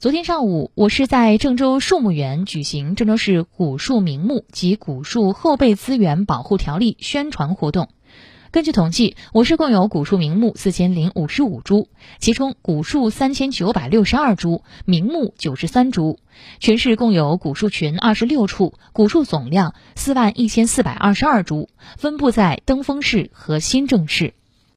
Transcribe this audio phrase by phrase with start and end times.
[0.00, 7.90] 昨天上午我市在郑州树木园举行郑州市古树名木及古树后备资源保护条例宣传活动。
[8.50, 16.18] 根据统计我市共有古树名木四千零五十五株其中古树三千九百六十二株名木九十三株。
[16.60, 24.32] 全市共有古树群二十六处古树总量四万一千四百二十二株分布在登封市和新郑市。